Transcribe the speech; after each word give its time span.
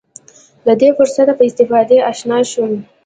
له 0.67 0.73
دې 0.81 0.89
فرصته 0.97 1.33
په 1.37 1.43
استفادې 1.49 1.97
اشنا 2.11 2.39
شم. 2.51 2.71